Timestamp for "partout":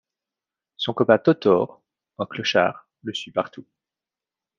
3.29-3.67